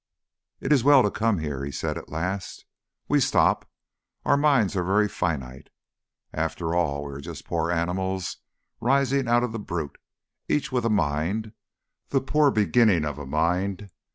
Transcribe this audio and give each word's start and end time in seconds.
"It 0.59 0.73
is 0.73 0.83
well 0.83 1.03
to 1.03 1.11
come 1.11 1.37
here," 1.37 1.63
he 1.63 1.69
said 1.71 1.95
at 1.95 2.09
last. 2.09 2.65
"We 3.07 3.19
stop 3.19 3.69
our 4.25 4.35
minds 4.35 4.75
are 4.75 4.83
very 4.83 5.07
finite. 5.07 5.69
After 6.33 6.73
all 6.73 7.05
we 7.05 7.13
are 7.13 7.21
just 7.21 7.45
poor 7.45 7.69
animals 7.69 8.37
rising 8.79 9.27
out 9.27 9.43
of 9.43 9.51
the 9.51 9.59
brute, 9.59 9.99
each 10.49 10.71
with 10.71 10.85
a 10.85 10.89
mind, 10.89 11.51
the 12.09 12.19
poor 12.19 12.49
beginning 12.49 13.05
of 13.05 13.19
a 13.19 13.27
mind. 13.27 13.91